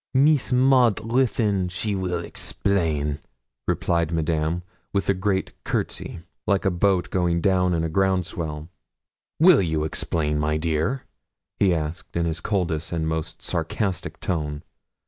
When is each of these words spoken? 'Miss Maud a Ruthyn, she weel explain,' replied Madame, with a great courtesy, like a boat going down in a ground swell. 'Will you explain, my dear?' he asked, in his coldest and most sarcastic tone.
'Miss 0.15 0.51
Maud 0.51 0.99
a 0.99 1.03
Ruthyn, 1.03 1.69
she 1.69 1.93
weel 1.93 2.25
explain,' 2.25 3.19
replied 3.67 4.11
Madame, 4.11 4.63
with 4.93 5.07
a 5.09 5.13
great 5.13 5.51
courtesy, 5.63 6.21
like 6.47 6.65
a 6.65 6.71
boat 6.71 7.11
going 7.11 7.39
down 7.39 7.75
in 7.75 7.83
a 7.83 7.87
ground 7.87 8.25
swell. 8.25 8.67
'Will 9.39 9.61
you 9.61 9.83
explain, 9.83 10.39
my 10.39 10.57
dear?' 10.57 11.03
he 11.59 11.71
asked, 11.71 12.15
in 12.17 12.25
his 12.25 12.39
coldest 12.41 12.91
and 12.91 13.07
most 13.07 13.43
sarcastic 13.43 14.19
tone. 14.19 14.63